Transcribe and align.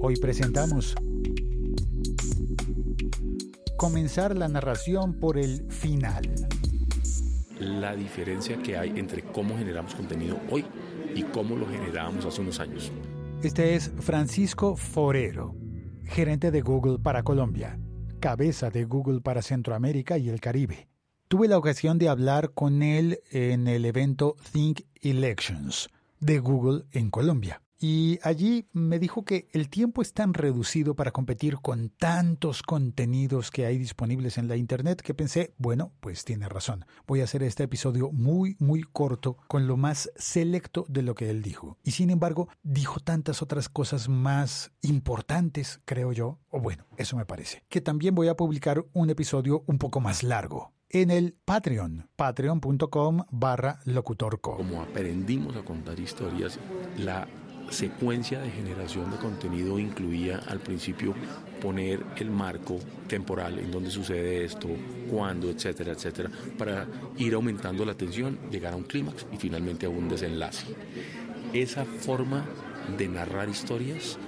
Hoy 0.00 0.14
presentamos 0.16 0.94
comenzar 3.76 4.36
la 4.36 4.46
narración 4.46 5.14
por 5.18 5.36
el 5.36 5.70
final. 5.72 6.22
La 7.58 7.96
diferencia 7.96 8.62
que 8.62 8.76
hay 8.76 8.90
entre 8.96 9.22
cómo 9.22 9.58
generamos 9.58 9.96
contenido 9.96 10.38
hoy 10.50 10.64
y 11.16 11.24
cómo 11.24 11.56
lo 11.56 11.66
generábamos 11.66 12.24
hace 12.24 12.40
unos 12.40 12.60
años. 12.60 12.92
Este 13.42 13.74
es 13.74 13.90
Francisco 13.98 14.76
Forero, 14.76 15.56
gerente 16.04 16.52
de 16.52 16.60
Google 16.60 17.00
para 17.00 17.24
Colombia, 17.24 17.80
cabeza 18.20 18.70
de 18.70 18.84
Google 18.84 19.20
para 19.20 19.42
Centroamérica 19.42 20.16
y 20.16 20.28
el 20.28 20.40
Caribe. 20.40 20.88
Tuve 21.26 21.48
la 21.48 21.58
ocasión 21.58 21.98
de 21.98 22.08
hablar 22.08 22.52
con 22.54 22.82
él 22.84 23.18
en 23.32 23.66
el 23.66 23.84
evento 23.84 24.36
Think 24.52 24.82
Elections 25.02 25.88
de 26.20 26.38
Google 26.38 26.84
en 26.92 27.10
Colombia. 27.10 27.62
Y 27.80 28.18
allí 28.22 28.66
me 28.72 28.98
dijo 28.98 29.24
que 29.24 29.48
el 29.52 29.68
tiempo 29.68 30.02
es 30.02 30.12
tan 30.12 30.34
reducido 30.34 30.96
para 30.96 31.12
competir 31.12 31.58
con 31.58 31.90
tantos 31.90 32.62
contenidos 32.62 33.52
que 33.52 33.66
hay 33.66 33.78
disponibles 33.78 34.36
en 34.36 34.48
la 34.48 34.56
Internet 34.56 35.00
que 35.00 35.14
pensé, 35.14 35.54
bueno, 35.58 35.92
pues 36.00 36.24
tiene 36.24 36.48
razón. 36.48 36.84
Voy 37.06 37.20
a 37.20 37.24
hacer 37.24 37.44
este 37.44 37.62
episodio 37.62 38.10
muy, 38.10 38.56
muy 38.58 38.82
corto 38.82 39.36
con 39.46 39.68
lo 39.68 39.76
más 39.76 40.10
selecto 40.16 40.86
de 40.88 41.02
lo 41.02 41.14
que 41.14 41.30
él 41.30 41.40
dijo. 41.40 41.78
Y 41.84 41.92
sin 41.92 42.10
embargo, 42.10 42.48
dijo 42.64 42.98
tantas 42.98 43.42
otras 43.42 43.68
cosas 43.68 44.08
más 44.08 44.72
importantes, 44.82 45.80
creo 45.84 46.12
yo, 46.12 46.40
o 46.50 46.60
bueno, 46.60 46.84
eso 46.96 47.16
me 47.16 47.26
parece, 47.26 47.64
que 47.68 47.80
también 47.80 48.14
voy 48.14 48.26
a 48.26 48.36
publicar 48.36 48.84
un 48.92 49.10
episodio 49.10 49.62
un 49.66 49.78
poco 49.78 50.00
más 50.00 50.24
largo 50.24 50.72
en 50.90 51.10
el 51.10 51.36
Patreon, 51.44 52.08
patreon.com 52.16 53.24
barra 53.30 53.78
locutorco. 53.84 54.56
Como 54.56 54.80
aprendimos 54.80 55.54
a 55.56 55.62
contar 55.62 56.00
historias, 56.00 56.58
la 56.96 57.28
secuencia 57.70 58.40
de 58.40 58.50
generación 58.50 59.10
de 59.10 59.16
contenido 59.16 59.78
incluía 59.78 60.38
al 60.46 60.60
principio 60.60 61.14
poner 61.60 62.04
el 62.16 62.30
marco 62.30 62.78
temporal 63.06 63.58
en 63.58 63.70
donde 63.70 63.90
sucede 63.90 64.44
esto, 64.44 64.68
cuándo, 65.10 65.50
etcétera, 65.50 65.92
etcétera, 65.92 66.30
para 66.56 66.86
ir 67.16 67.34
aumentando 67.34 67.84
la 67.84 67.94
tensión, 67.94 68.38
llegar 68.50 68.72
a 68.72 68.76
un 68.76 68.84
clímax 68.84 69.26
y 69.32 69.36
finalmente 69.36 69.86
a 69.86 69.88
un 69.88 70.08
desenlace. 70.08 70.66
Esa 71.52 71.84
forma 71.84 72.44
de 72.96 73.08
narrar 73.08 73.48
historias 73.48 74.18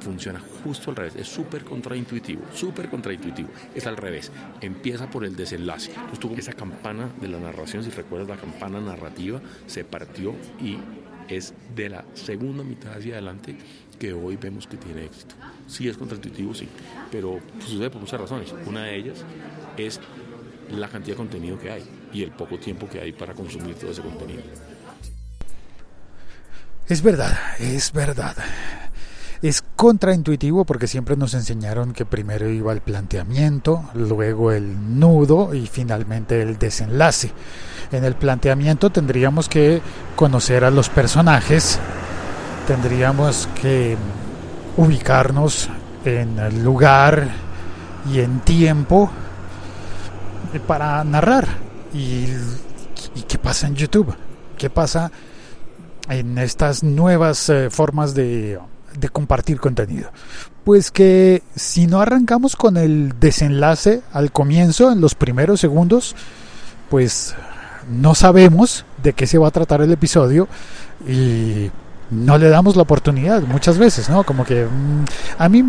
funciona 0.00 0.40
justo 0.64 0.90
al 0.90 0.96
revés, 0.96 1.16
es 1.16 1.28
súper 1.28 1.64
contraintuitivo, 1.64 2.42
súper 2.52 2.88
contraintuitivo, 2.88 3.48
es 3.74 3.86
al 3.86 3.96
revés, 3.96 4.32
empieza 4.60 5.08
por 5.08 5.24
el 5.24 5.36
desenlace. 5.36 5.92
Esa 6.36 6.52
campana 6.54 7.08
de 7.20 7.28
la 7.28 7.38
narración, 7.38 7.84
si 7.84 7.90
recuerdas 7.90 8.28
la 8.28 8.36
campana 8.36 8.80
narrativa, 8.80 9.40
se 9.66 9.84
partió 9.84 10.34
y 10.60 10.78
es 11.28 11.54
de 11.74 11.88
la 11.88 12.04
segunda 12.14 12.62
mitad 12.62 12.92
hacia 12.94 13.14
adelante 13.14 13.56
que 13.98 14.12
hoy 14.12 14.36
vemos 14.36 14.66
que 14.66 14.76
tiene 14.76 15.04
éxito. 15.04 15.34
Sí 15.68 15.88
es 15.88 15.96
contraintuitivo, 15.96 16.54
sí, 16.54 16.68
pero 17.10 17.40
sucede 17.60 17.90
por 17.90 18.00
muchas 18.00 18.20
razones. 18.20 18.54
Una 18.66 18.84
de 18.84 18.96
ellas 18.96 19.24
es 19.76 20.00
la 20.70 20.88
cantidad 20.88 21.14
de 21.14 21.18
contenido 21.18 21.58
que 21.58 21.70
hay 21.70 21.84
y 22.12 22.22
el 22.22 22.32
poco 22.32 22.58
tiempo 22.58 22.88
que 22.88 23.00
hay 23.00 23.12
para 23.12 23.34
consumir 23.34 23.74
todo 23.74 23.90
ese 23.90 24.02
contenido. 24.02 24.42
Es 26.88 27.02
verdad, 27.02 27.38
es 27.60 27.92
verdad. 27.92 28.36
Es 29.42 29.64
contraintuitivo 29.74 30.64
porque 30.64 30.86
siempre 30.86 31.16
nos 31.16 31.34
enseñaron 31.34 31.92
que 31.92 32.04
primero 32.06 32.48
iba 32.48 32.72
el 32.72 32.80
planteamiento, 32.80 33.82
luego 33.94 34.52
el 34.52 35.00
nudo 35.00 35.52
y 35.52 35.66
finalmente 35.66 36.40
el 36.40 36.58
desenlace. 36.58 37.32
En 37.90 38.04
el 38.04 38.14
planteamiento 38.14 38.90
tendríamos 38.90 39.48
que 39.48 39.82
conocer 40.14 40.64
a 40.64 40.70
los 40.70 40.88
personajes, 40.88 41.80
tendríamos 42.68 43.48
que 43.60 43.96
ubicarnos 44.76 45.68
en 46.04 46.62
lugar 46.62 47.28
y 48.12 48.20
en 48.20 48.38
tiempo 48.40 49.10
para 50.68 51.02
narrar. 51.02 51.48
¿Y, 51.92 52.26
y 53.16 53.22
qué 53.26 53.38
pasa 53.38 53.66
en 53.66 53.74
YouTube? 53.74 54.14
¿Qué 54.56 54.70
pasa 54.70 55.10
en 56.08 56.38
estas 56.38 56.84
nuevas 56.84 57.48
eh, 57.48 57.70
formas 57.70 58.14
de 58.14 58.60
de 58.98 59.08
compartir 59.08 59.60
contenido? 59.60 60.10
Pues 60.64 60.90
que 60.90 61.42
si 61.56 61.86
no 61.86 62.00
arrancamos 62.00 62.56
con 62.56 62.76
el 62.76 63.18
desenlace 63.18 64.02
al 64.12 64.32
comienzo, 64.32 64.92
en 64.92 65.00
los 65.00 65.14
primeros 65.14 65.60
segundos, 65.60 66.14
pues 66.88 67.34
no 67.90 68.14
sabemos 68.14 68.84
de 69.02 69.12
qué 69.12 69.26
se 69.26 69.38
va 69.38 69.48
a 69.48 69.52
tratar 69.52 69.82
el 69.82 69.92
episodio 69.92 70.48
y 71.06 71.70
no 72.10 72.38
le 72.38 72.48
damos 72.48 72.76
la 72.76 72.82
oportunidad 72.82 73.42
muchas 73.42 73.78
veces, 73.78 74.08
¿no? 74.08 74.24
Como 74.24 74.44
que 74.44 74.66
mm, 74.66 75.04
a 75.38 75.48
mí, 75.48 75.64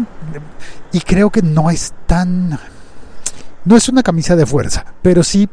y 0.91 0.99
creo 0.99 1.29
que 1.29 1.41
no 1.41 1.69
es 1.69 1.93
tan, 2.05 2.59
no 3.65 3.77
es 3.77 3.89
una 3.89 4.03
camisa 4.03 4.35
de 4.35 4.45
fuerza, 4.45 4.85
pero 5.01 5.23
sí 5.23 5.49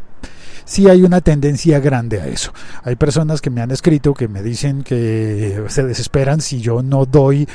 sí 0.70 0.88
hay 0.88 1.02
una 1.02 1.20
tendencia 1.20 1.80
grande 1.80 2.20
a 2.20 2.28
eso. 2.28 2.52
Hay 2.84 2.94
personas 2.94 3.40
que 3.40 3.50
me 3.50 3.60
han 3.60 3.72
escrito 3.72 4.14
que 4.14 4.28
me 4.28 4.40
dicen 4.40 4.84
que 4.84 5.64
se 5.66 5.82
desesperan 5.82 6.40
si 6.40 6.60
yo 6.60 6.80
no 6.80 7.06
doy 7.06 7.48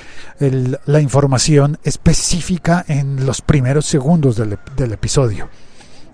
la 0.85 0.99
información 0.99 1.79
específica 1.83 2.83
en 2.89 3.25
los 3.25 3.41
primeros 3.41 3.85
segundos 3.85 4.35
del, 4.35 4.91
episodio. 4.91 5.47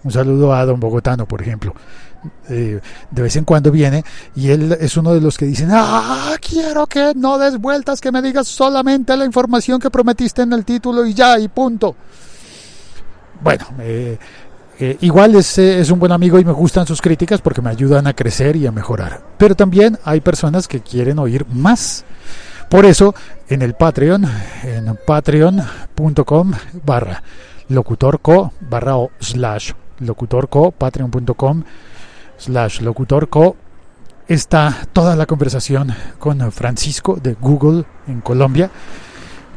Un 0.03 0.11
saludo 0.11 0.53
a 0.53 0.63
Don 0.63 0.79
Bogotano, 0.79 1.27
por 1.27 1.41
ejemplo. 1.41 1.73
Eh, 2.49 2.79
de 3.09 3.21
vez 3.23 3.35
en 3.35 3.45
cuando 3.45 3.71
viene 3.71 4.03
y 4.35 4.51
él 4.51 4.77
es 4.79 4.95
uno 4.95 5.11
de 5.11 5.21
los 5.21 5.39
que 5.39 5.45
dicen, 5.45 5.69
ah, 5.71 6.35
quiero 6.39 6.85
que 6.85 7.13
no 7.15 7.39
des 7.39 7.57
vueltas, 7.57 7.99
que 7.99 8.11
me 8.11 8.21
digas 8.21 8.47
solamente 8.47 9.17
la 9.17 9.25
información 9.25 9.79
que 9.79 9.89
prometiste 9.89 10.43
en 10.43 10.53
el 10.53 10.63
título 10.63 11.03
y 11.03 11.15
ya, 11.15 11.39
y 11.39 11.47
punto. 11.47 11.95
Bueno, 13.41 13.65
eh, 13.79 14.19
igual 15.01 15.35
es, 15.35 15.57
es, 15.57 15.91
un 15.91 15.99
buen 15.99 16.11
amigo 16.11 16.39
y 16.39 16.45
me 16.45 16.51
gustan 16.51 16.87
sus 16.87 17.01
críticas 17.01 17.41
porque 17.41 17.61
me 17.61 17.69
ayudan 17.69 18.07
a 18.07 18.13
crecer 18.13 18.55
y 18.55 18.67
a 18.67 18.71
mejorar. 18.71 19.21
Pero 19.37 19.55
también 19.55 19.97
hay 20.03 20.21
personas 20.21 20.67
que 20.67 20.81
quieren 20.81 21.19
oír 21.19 21.45
más. 21.47 22.03
Por 22.69 22.85
eso, 22.85 23.13
en 23.49 23.61
el 23.61 23.73
Patreon, 23.73 24.25
en 24.63 24.97
patreon.com 25.05 26.51
barra 26.85 27.21
locutorco 27.71 28.53
barra 28.59 28.97
o 28.97 29.11
slash 29.19 29.71
locutorco, 29.99 30.71
patreon.com 30.71 31.63
slash 32.37 32.81
locutorco, 32.81 33.55
está 34.27 34.87
toda 34.93 35.15
la 35.15 35.25
conversación 35.25 35.93
con 36.19 36.51
Francisco 36.51 37.17
de 37.21 37.33
Google 37.33 37.85
en 38.07 38.21
Colombia 38.21 38.69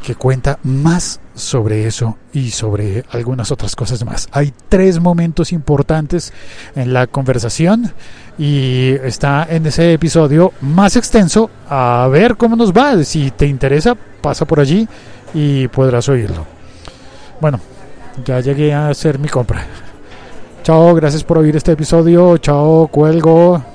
que 0.04 0.14
cuenta 0.14 0.58
más 0.62 1.18
sobre 1.34 1.86
eso 1.86 2.18
y 2.32 2.50
sobre 2.50 3.04
algunas 3.10 3.50
otras 3.50 3.74
cosas 3.74 4.04
más. 4.04 4.28
Hay 4.32 4.52
tres 4.68 5.00
momentos 5.00 5.50
importantes 5.50 6.32
en 6.76 6.92
la 6.92 7.06
conversación 7.06 7.92
y 8.38 8.90
está 9.02 9.46
en 9.48 9.66
ese 9.66 9.94
episodio 9.94 10.52
más 10.60 10.96
extenso. 10.96 11.50
A 11.68 12.06
ver 12.12 12.36
cómo 12.36 12.54
nos 12.54 12.72
va. 12.72 13.02
Si 13.02 13.30
te 13.30 13.46
interesa, 13.46 13.96
pasa 14.20 14.44
por 14.44 14.60
allí 14.60 14.86
y 15.32 15.68
podrás 15.68 16.08
oírlo. 16.08 16.46
Bueno, 17.40 17.58
ya 18.24 18.40
llegué 18.40 18.74
a 18.74 18.88
hacer 18.88 19.18
mi 19.18 19.28
compra. 19.28 19.64
Chao, 20.62 20.94
gracias 20.94 21.24
por 21.24 21.38
oír 21.38 21.56
este 21.56 21.72
episodio. 21.72 22.36
Chao, 22.38 22.88
cuelgo. 22.88 23.73